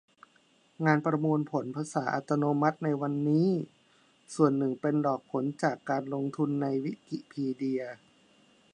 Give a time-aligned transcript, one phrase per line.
[0.85, 3.49] งานประมวลผลภาษาอัตโนมัติในวันนี้
[4.35, 7.81] ส่วนหนึ่งเป็นดอกผลจากการลงทุนในวิกิพีเดีย